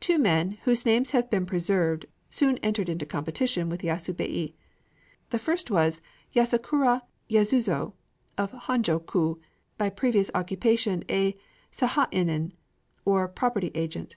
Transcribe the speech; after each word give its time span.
Two 0.00 0.16
men, 0.18 0.52
whose 0.64 0.86
names 0.86 1.10
have 1.10 1.28
been 1.28 1.44
preserved, 1.44 2.06
soon 2.30 2.56
entered 2.62 2.88
into 2.88 3.04
competition 3.04 3.68
with 3.68 3.82
Yasubei. 3.82 4.54
The 5.28 5.38
first 5.38 5.70
was 5.70 6.00
Yasakura 6.34 7.02
Yasuzō, 7.28 7.92
of 8.38 8.52
Honjō 8.52 9.04
ku, 9.04 9.38
by 9.76 9.90
previous 9.90 10.30
occupation 10.34 11.04
a 11.10 11.36
sahainin, 11.70 12.52
or 13.04 13.28
property 13.28 13.70
agent. 13.74 14.16